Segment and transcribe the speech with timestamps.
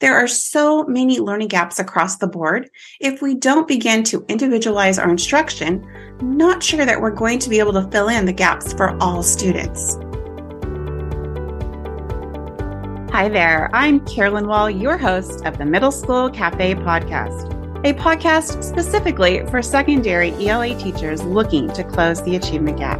[0.00, 2.70] There are so many learning gaps across the board.
[3.00, 5.86] If we don't begin to individualize our instruction,
[6.22, 9.22] not sure that we're going to be able to fill in the gaps for all
[9.22, 9.98] students.
[13.12, 17.50] Hi there, I'm Carolyn Wahl, your host of the Middle School Cafe podcast,
[17.84, 22.98] a podcast specifically for secondary ELA teachers looking to close the achievement gap.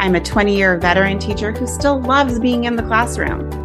[0.00, 3.61] I'm a 20 year veteran teacher who still loves being in the classroom.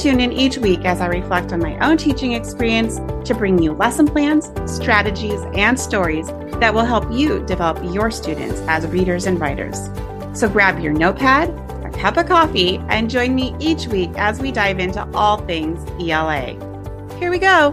[0.00, 2.96] Tune in each week as I reflect on my own teaching experience
[3.28, 6.26] to bring you lesson plans, strategies, and stories
[6.58, 9.90] that will help you develop your students as readers and writers.
[10.32, 11.50] So grab your notepad,
[11.84, 15.78] a cup of coffee, and join me each week as we dive into all things
[16.00, 16.56] ELA.
[17.18, 17.72] Here we go.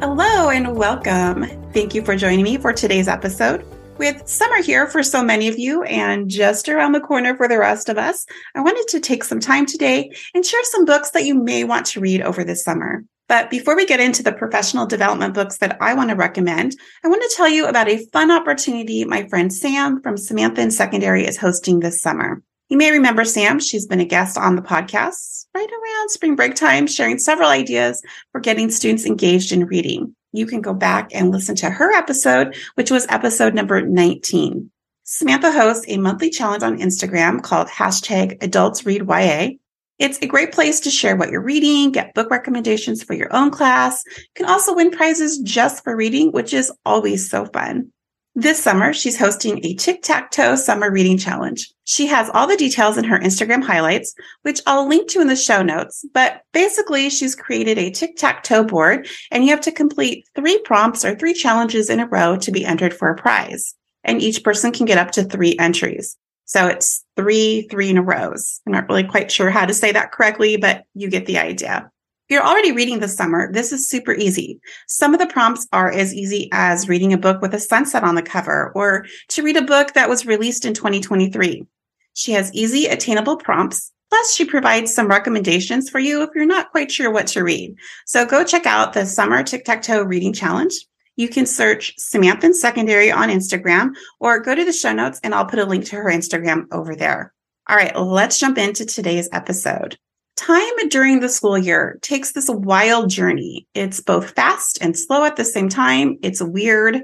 [0.00, 1.46] Hello and welcome.
[1.72, 3.64] Thank you for joining me for today's episode.
[3.98, 7.58] With summer here for so many of you and just around the corner for the
[7.58, 11.24] rest of us, I wanted to take some time today and share some books that
[11.24, 13.02] you may want to read over this summer.
[13.26, 17.08] But before we get into the professional development books that I want to recommend, I
[17.08, 21.26] want to tell you about a fun opportunity my friend Sam from Samantha in Secondary
[21.26, 22.40] is hosting this summer.
[22.68, 23.60] You may remember Sam.
[23.60, 28.02] She's been a guest on the podcast right around spring break time, sharing several ideas
[28.32, 32.56] for getting students engaged in reading you can go back and listen to her episode,
[32.74, 34.70] which was episode number 19.
[35.04, 39.50] Samantha hosts a monthly challenge on Instagram called hashtag adults read YA.
[39.98, 43.50] It's a great place to share what you're reading, get book recommendations for your own
[43.50, 44.04] class.
[44.16, 47.90] You can also win prizes just for reading, which is always so fun.
[48.38, 51.74] This summer, she's hosting a tic tac toe summer reading challenge.
[51.82, 55.34] She has all the details in her Instagram highlights, which I'll link to in the
[55.34, 56.04] show notes.
[56.14, 60.56] But basically, she's created a tic tac toe board, and you have to complete three
[60.60, 63.74] prompts or three challenges in a row to be entered for a prize.
[64.04, 66.16] And each person can get up to three entries.
[66.44, 68.60] So it's three, three in a rows.
[68.64, 71.90] I'm not really quite sure how to say that correctly, but you get the idea
[72.28, 74.60] you're already reading this summer, this is super easy.
[74.86, 78.14] Some of the prompts are as easy as reading a book with a sunset on
[78.14, 81.66] the cover or to read a book that was released in 2023.
[82.14, 83.92] She has easy, attainable prompts.
[84.10, 87.76] Plus, she provides some recommendations for you if you're not quite sure what to read.
[88.06, 90.72] So go check out the Summer Tic Tac Toe Reading Challenge.
[91.16, 95.46] You can search Samantha Secondary on Instagram or go to the show notes and I'll
[95.46, 97.34] put a link to her Instagram over there.
[97.68, 99.98] All right, let's jump into today's episode.
[100.38, 103.66] Time during the school year takes this wild journey.
[103.74, 106.16] It's both fast and slow at the same time.
[106.22, 107.02] It's weird.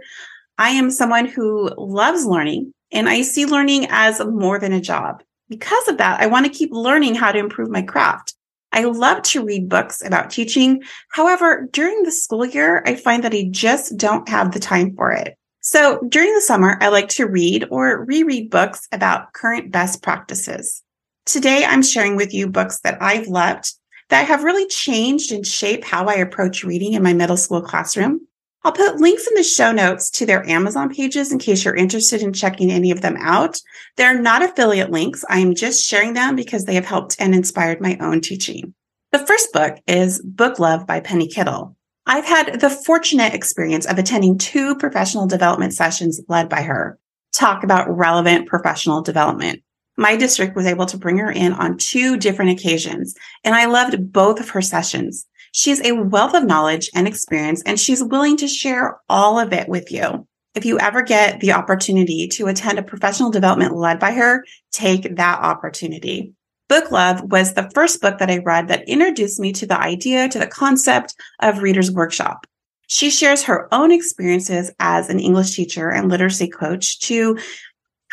[0.57, 5.25] I am someone who loves learning and I see learning as more than a job.
[5.49, 8.37] Because of that, I want to keep learning how to improve my craft.
[8.71, 10.85] I love to read books about teaching.
[11.11, 15.11] However, during the school year, I find that I just don't have the time for
[15.11, 15.37] it.
[15.61, 20.84] So during the summer, I like to read or reread books about current best practices.
[21.27, 23.73] Today, I'm sharing with you books that I've loved
[24.11, 28.27] that have really changed and shaped how I approach reading in my middle school classroom.
[28.63, 32.21] I'll put links in the show notes to their Amazon pages in case you're interested
[32.21, 33.59] in checking any of them out.
[33.97, 35.25] They're not affiliate links.
[35.29, 38.75] I am just sharing them because they have helped and inspired my own teaching.
[39.13, 41.75] The first book is Book Love by Penny Kittle.
[42.07, 46.99] I've had the fortunate experience of attending two professional development sessions led by her.
[47.33, 49.63] Talk about relevant professional development
[49.97, 54.13] my district was able to bring her in on two different occasions, and I loved
[54.13, 55.27] both of her sessions.
[55.53, 59.69] She's a wealth of knowledge and experience, and she's willing to share all of it
[59.69, 60.27] with you.
[60.55, 65.17] If you ever get the opportunity to attend a professional development led by her, take
[65.17, 66.33] that opportunity.
[66.69, 70.29] Book Love was the first book that I read that introduced me to the idea,
[70.29, 72.47] to the concept of Reader's Workshop.
[72.87, 77.39] She shares her own experiences as an English teacher and literacy coach to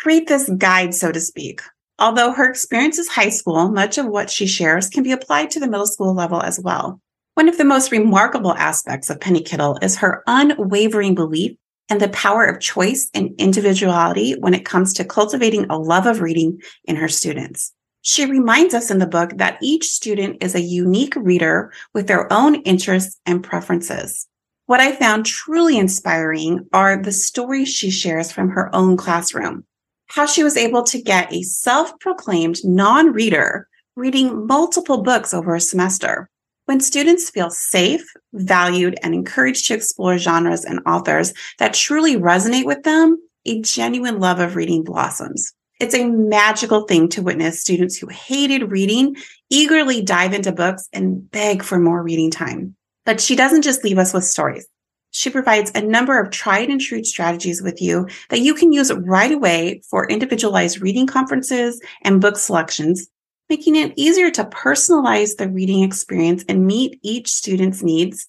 [0.02, 1.60] create this guide, so to speak.
[1.98, 5.60] Although her experience is high school, much of what she shares can be applied to
[5.60, 7.00] the middle school level as well.
[7.34, 11.56] One of the most remarkable aspects of Penny Kittle is her unwavering belief
[11.88, 16.20] and the power of choice and individuality when it comes to cultivating a love of
[16.20, 17.72] reading in her students.
[18.00, 22.30] She reminds us in the book that each student is a unique reader with their
[22.32, 24.26] own interests and preferences.
[24.66, 29.64] What I found truly inspiring are the stories she shares from her own classroom
[30.12, 33.66] how she was able to get a self proclaimed non reader
[33.96, 36.28] reading multiple books over a semester.
[36.66, 38.04] When students feel safe,
[38.34, 43.16] valued, and encouraged to explore genres and authors that truly resonate with them,
[43.46, 45.52] a genuine love of reading blossoms.
[45.80, 49.16] It's a magical thing to witness students who hated reading
[49.48, 52.76] eagerly dive into books and beg for more reading time.
[53.06, 54.68] But she doesn't just leave us with stories.
[55.14, 58.90] She provides a number of tried and true strategies with you that you can use
[58.92, 63.08] right away for individualized reading conferences and book selections.
[63.52, 68.26] making it easier to personalize the reading experience and meet each student's needs,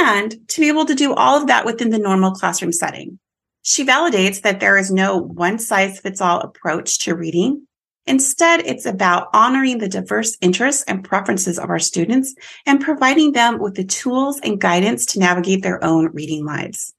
[0.00, 3.16] and to be able to do all of that within the normal classroom setting.
[3.62, 7.65] She validates that there is no one size fits all approach to reading.
[8.06, 13.58] Instead, it's about honoring the diverse interests and preferences of our students and providing them
[13.58, 16.92] with the tools and guidance to navigate their own reading lives.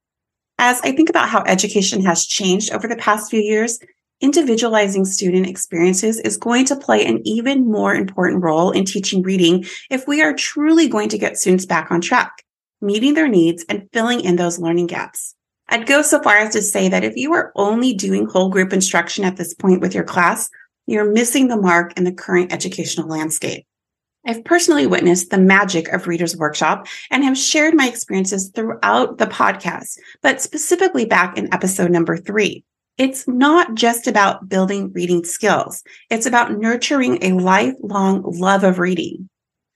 [0.59, 3.79] As I think about how education has changed over the past few years,
[4.19, 9.63] individualizing student experiences is going to play an even more important role in teaching reading
[9.89, 12.43] if we are truly going to get students back on track,
[12.81, 15.35] meeting their needs and filling in those learning gaps.
[15.69, 18.73] I'd go so far as to say that if you are only doing whole group
[18.73, 20.49] instruction at this point with your class,
[20.87, 23.65] you're missing the mark in the current educational landscape.
[24.25, 29.27] I've personally witnessed the magic of Readers Workshop and have shared my experiences throughout the
[29.27, 32.63] podcast, but specifically back in episode number three.
[32.97, 35.83] It's not just about building reading skills.
[36.09, 39.29] It's about nurturing a lifelong love of reading.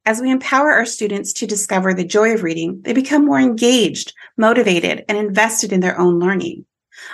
[0.05, 4.13] As we empower our students to discover the joy of reading, they become more engaged,
[4.35, 6.65] motivated, and invested in their own learning.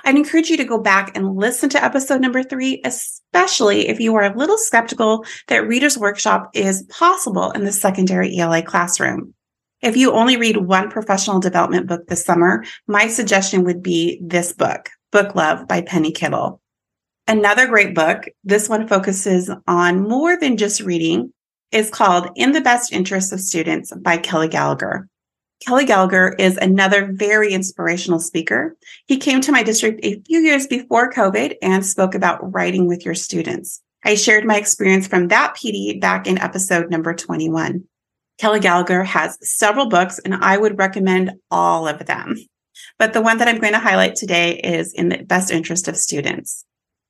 [0.04, 4.16] I'd encourage you to go back and listen to episode number three, especially if you
[4.16, 9.34] are a little skeptical that Reader's Workshop is possible in the secondary ELA classroom.
[9.82, 14.52] If you only read one professional development book this summer, my suggestion would be this
[14.52, 16.62] book, Book Love by Penny Kittle.
[17.28, 21.34] Another great book, this one focuses on more than just reading,
[21.72, 25.08] is called In the Best Interest of Students by Kelly Gallagher.
[25.66, 28.78] Kelly Gallagher is another very inspirational speaker.
[29.08, 33.04] He came to my district a few years before COVID and spoke about writing with
[33.04, 33.82] your students.
[34.06, 37.84] I shared my experience from that PD back in episode number 21.
[38.38, 42.36] Kelly Gallagher has several books and I would recommend all of them.
[43.00, 45.98] But the one that I'm going to highlight today is In the Best Interest of
[45.98, 46.64] Students.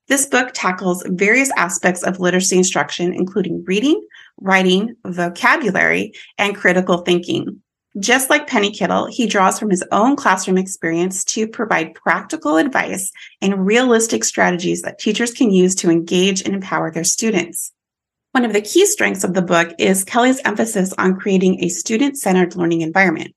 [0.07, 4.01] This book tackles various aspects of literacy instruction, including reading,
[4.39, 7.61] writing, vocabulary, and critical thinking.
[7.99, 13.11] Just like Penny Kittle, he draws from his own classroom experience to provide practical advice
[13.41, 17.71] and realistic strategies that teachers can use to engage and empower their students.
[18.33, 22.19] One of the key strengths of the book is Kelly's emphasis on creating a student
[22.19, 23.33] centered learning environment.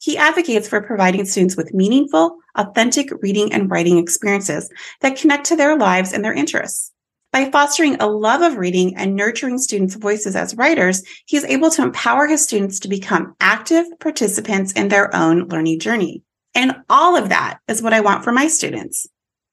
[0.00, 4.70] He advocates for providing students with meaningful, authentic reading and writing experiences
[5.02, 6.90] that connect to their lives and their interests.
[7.32, 11.70] By fostering a love of reading and nurturing students' voices as writers, he is able
[11.70, 16.24] to empower his students to become active participants in their own learning journey.
[16.56, 19.06] And all of that is what I want for my students.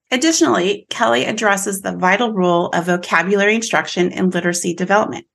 [0.10, 5.28] Additionally, Kelly addresses the vital role of vocabulary instruction in literacy development,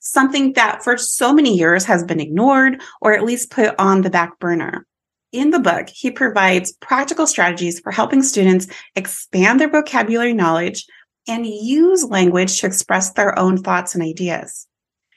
[0.00, 4.10] something that for so many years has been ignored or at least put on the
[4.10, 4.86] back burner.
[5.32, 8.66] In the book, he provides practical strategies for helping students
[8.96, 10.86] expand their vocabulary knowledge
[11.28, 14.66] and use language to express their own thoughts and ideas.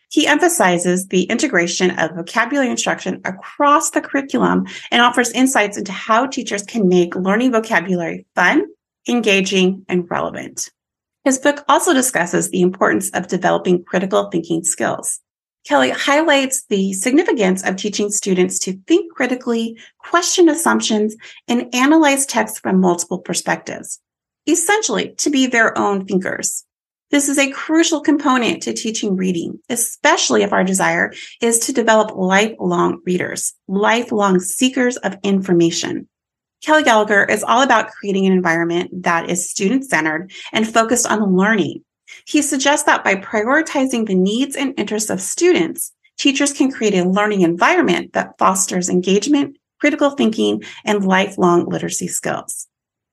[0.09, 6.27] He emphasizes the integration of vocabulary instruction across the curriculum and offers insights into how
[6.27, 8.65] teachers can make learning vocabulary fun,
[9.09, 10.69] engaging, and relevant.
[11.25, 15.19] His book also discusses the importance of developing critical thinking skills.
[15.65, 21.15] Kelly highlights the significance of teaching students to think critically, question assumptions,
[21.47, 23.99] and analyze text from multiple perspectives
[24.47, 26.65] essentially to be their own thinkers.
[27.11, 32.15] This is a crucial component to teaching reading, especially if our desire is to develop
[32.15, 36.07] lifelong readers, lifelong seekers of information.
[36.63, 41.35] Kelly Gallagher is all about creating an environment that is student centered and focused on
[41.35, 41.83] learning.
[42.25, 47.07] He suggests that by prioritizing the needs and interests of students, teachers can create a
[47.07, 52.67] learning environment that fosters engagement, critical thinking, and lifelong literacy skills.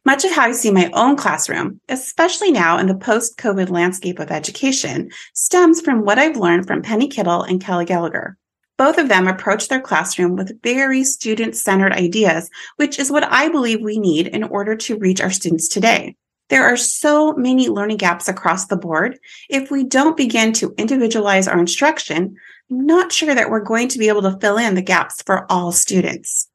[0.05, 4.19] Much of how I see my own classroom, especially now in the post COVID landscape
[4.19, 8.37] of education, stems from what I've learned from Penny Kittle and Kelly Gallagher.
[8.77, 13.49] Both of them approach their classroom with very student centered ideas, which is what I
[13.49, 16.17] believe we need in order to reach our students today.
[16.49, 19.21] There are so many learning gaps across the board.
[19.49, 22.35] If we don't begin to individualize our instruction,
[22.69, 25.47] I'm not sure that we're going to be able to fill in the gaps for
[25.49, 26.49] all students.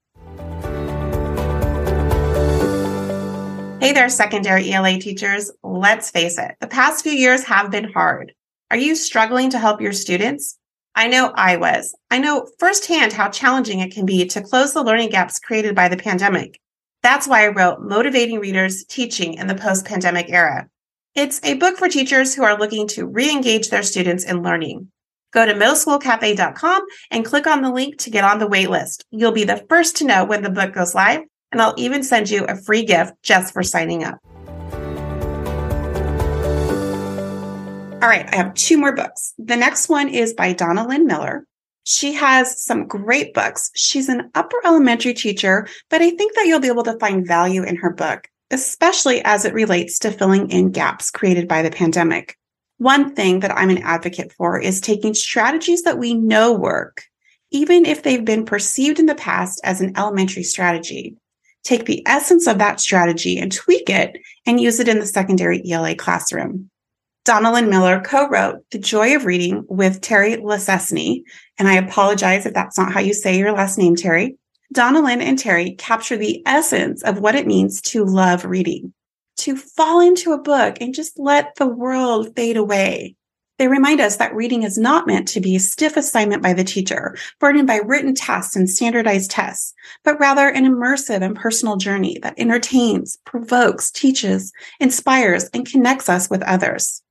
[3.79, 5.51] Hey there, secondary ELA teachers.
[5.61, 8.33] Let's face it, the past few years have been hard.
[8.71, 10.57] Are you struggling to help your students?
[10.95, 11.95] I know I was.
[12.09, 15.89] I know firsthand how challenging it can be to close the learning gaps created by
[15.89, 16.59] the pandemic.
[17.03, 20.67] That's why I wrote Motivating Readers Teaching in the Post Pandemic Era.
[21.13, 24.91] It's a book for teachers who are looking to re engage their students in learning.
[25.33, 26.81] Go to middleschoolcafe.com
[27.11, 29.03] and click on the link to get on the waitlist.
[29.11, 32.29] You'll be the first to know when the book goes live and I'll even send
[32.29, 34.19] you a free gift just for signing up.
[37.99, 39.33] All right, I have two more books.
[39.39, 41.47] The next one is by Donalyn Miller.
[41.83, 43.71] She has some great books.
[43.75, 47.63] She's an upper elementary teacher, but I think that you'll be able to find value
[47.63, 52.37] in her book, especially as it relates to filling in gaps created by the pandemic.
[52.77, 57.03] One thing that I'm an advocate for is taking strategies that we know work,
[57.51, 61.15] even if they've been perceived in the past as an elementary strategy.
[61.67, 65.61] Take the essence of that strategy and tweak it and use it in the secondary
[65.69, 66.69] ELA classroom.
[67.25, 71.23] Donalyn Miller co-wrote The Joy of Reading with Teri Lesesne,
[71.59, 74.37] and I apologize if that's not how you say your last name, Teri.
[74.71, 78.93] Donna Lynn and Teri capture the essence of what it means to love reading,
[79.39, 83.16] to fall into a book and just let the world fade away.
[83.57, 86.63] They remind us that reading is not meant to be a stiff assignment by the
[86.63, 89.73] teacher, burdened by written tasks and standardized tests,
[90.03, 96.29] but rather an immersive and personal journey that entertains, provokes, teaches, inspires, and connects us
[96.29, 97.01] with others.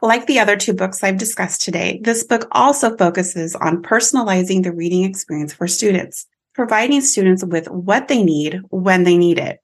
[0.00, 4.72] Like the other two books I've discussed today, this book also focuses on personalizing the
[4.72, 9.58] reading experience for students, providing students with what they need when they need it.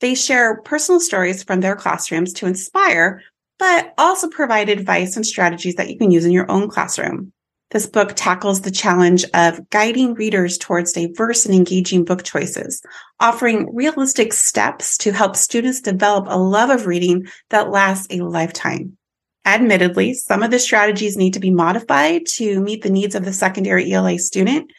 [0.00, 3.22] They share personal stories from their classrooms to inspire,
[3.62, 7.32] but also provide advice and strategies that you can use in your own classroom.
[7.70, 12.82] This book tackles the challenge of guiding readers towards diverse and engaging book choices,
[13.20, 18.98] offering realistic steps to help students develop a love of reading that lasts a lifetime.
[19.44, 23.32] Admittedly, some of the strategies need to be modified to meet the needs of the
[23.32, 24.72] secondary ELA student.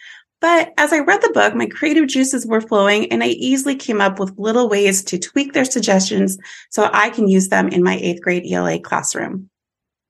[0.43, 4.01] But as I read the book, my creative juices were flowing and I easily came
[4.01, 6.37] up with little ways to tweak their suggestions
[6.69, 9.49] so I can use them in my eighth grade ELA classroom.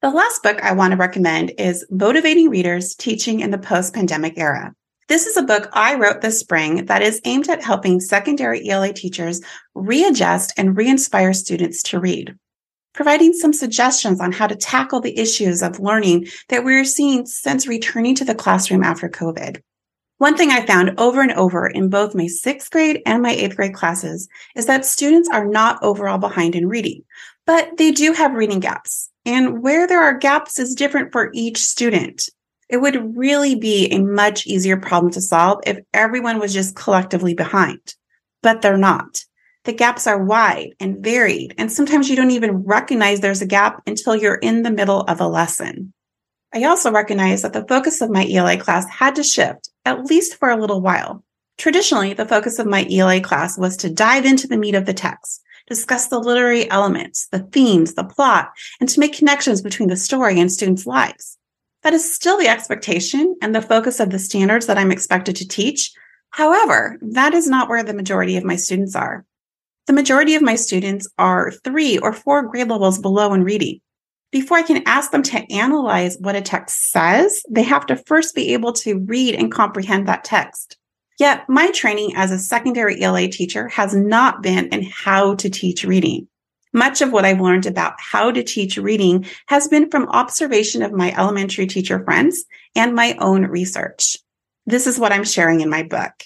[0.02, 4.34] The last book I want to recommend is Motivating Readers Teaching in the Post Pandemic
[4.36, 4.74] Era.
[5.08, 8.92] This is a book I wrote this spring that is aimed at helping secondary ELA
[8.92, 9.40] teachers
[9.76, 12.36] readjust and re inspire students to read
[12.96, 17.66] providing some suggestions on how to tackle the issues of learning that we're seeing since
[17.68, 19.60] returning to the classroom after COVID.
[20.24, 23.58] One thing I found over and over in both my sixth grade and my eighth
[23.58, 27.04] grade classes is that students are not overall behind in reading,
[27.46, 29.10] but they do have reading gaps.
[29.26, 32.30] And where there are gaps is different for each student.
[32.70, 37.34] It would really be a much easier problem to solve if everyone was just collectively
[37.34, 37.94] behind,
[38.42, 39.26] but they're not.
[39.66, 43.82] The gaps are wide and varied, and sometimes you don't even recognize there's a gap
[43.88, 45.92] until you're in the middle of a lesson.
[46.54, 50.36] I also recognize that the focus of my ELA class had to shift, at least
[50.36, 51.24] for a little while.
[51.58, 54.94] Traditionally, the focus of my ELA class was to dive into the meat of the
[54.94, 59.96] text, discuss the literary elements, the themes, the plot, and to make connections between the
[59.96, 61.38] story and students' lives.
[61.84, 65.48] That is still the expectation and the focus of the standards that I'm expected to
[65.48, 65.92] teach.
[66.32, 69.26] However, that is not where the majority of my students are.
[69.86, 73.82] The majority of my students are three or four grade levels below in reading.
[74.34, 78.34] Before I can ask them to analyze what a text says, they have to first
[78.34, 80.76] be able to read and comprehend that text.
[81.20, 85.84] Yet my training as a secondary ELA teacher has not been in how to teach
[85.84, 86.28] reading.
[86.74, 90.92] Much of what I've learned about how to teach reading has been from observation of
[90.92, 92.44] my elementary teacher friends
[92.76, 94.18] and my own research.
[94.66, 96.24] This is what I'm sharing in my book.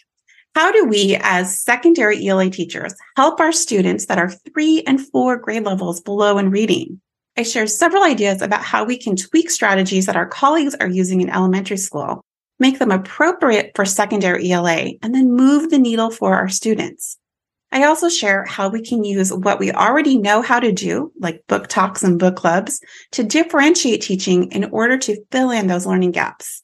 [0.55, 5.35] How do we, as secondary ELA teachers, help our students that are three and four
[5.35, 7.01] grade levels below in reading?
[7.37, 11.21] I share several ideas about how we can tweak strategies that our colleagues are using
[11.21, 12.25] in elementary school,
[12.57, 17.17] make them appropriate for secondary ELA, and then move the needle for our students.
[17.71, 21.45] I also share how we can use what we already know how to do, like
[21.47, 26.11] book talks and book clubs, to differentiate teaching in order to fill in those learning
[26.11, 26.63] gaps.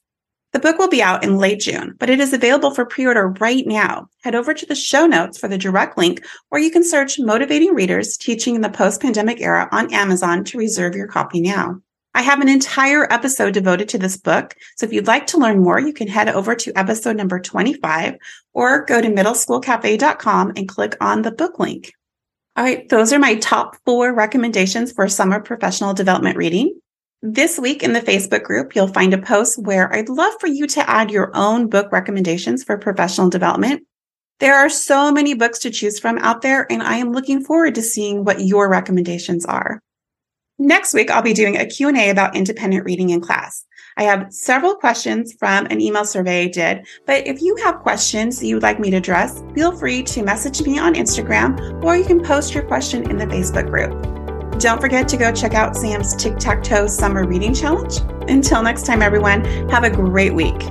[0.54, 3.66] The book will be out in late June, but it is available for pre-order right
[3.66, 4.08] now.
[4.22, 7.74] Head over to the show notes for the direct link, or you can search Motivating
[7.74, 11.80] Readers Teaching in the Post-Pandemic Era on Amazon to reserve your copy now.
[12.14, 14.54] I have an entire episode devoted to this book.
[14.76, 18.14] So if you'd like to learn more, you can head over to episode number 25
[18.52, 21.92] or go to middleschoolcafe.com and click on the book link.
[22.54, 22.88] All right.
[22.88, 26.78] Those are my top four recommendations for summer professional development reading.
[27.26, 30.66] This week in the Facebook group, you'll find a post where I'd love for you
[30.66, 33.82] to add your own book recommendations for professional development.
[34.40, 37.76] There are so many books to choose from out there, and I am looking forward
[37.76, 39.80] to seeing what your recommendations are.
[40.58, 43.64] Next week, I'll be doing a Q&A about independent reading in class.
[43.96, 48.44] I have several questions from an email survey I did, but if you have questions
[48.44, 52.04] you would like me to address, feel free to message me on Instagram or you
[52.04, 54.23] can post your question in the Facebook group.
[54.58, 57.98] Don't forget to go check out Sam's Tic Tac Toe Summer Reading Challenge.
[58.30, 60.62] Until next time, everyone, have a great week.